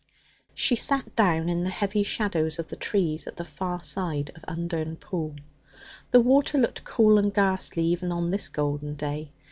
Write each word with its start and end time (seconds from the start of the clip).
She 0.55 0.75
sat 0.77 1.15
down 1.15 1.47
in 1.47 1.63
the 1.63 1.69
heavy 1.69 2.01
shadows 2.01 2.57
of 2.57 2.69
the 2.69 2.75
trees 2.75 3.27
at 3.27 3.35
the 3.35 3.43
far 3.45 3.83
side 3.83 4.31
of 4.33 4.43
Undern 4.47 4.95
Pool. 4.95 5.35
The 6.09 6.21
water 6.21 6.57
looked 6.57 6.83
cold 6.83 7.19
and 7.19 7.31
ghastly 7.31 7.83
even 7.83 8.11
on 8.11 8.31
this 8.31 8.49
golden 8.49 8.95
day. 8.95 9.29